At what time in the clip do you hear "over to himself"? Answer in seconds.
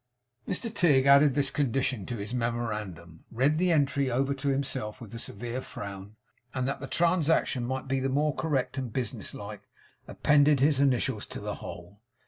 4.09-4.99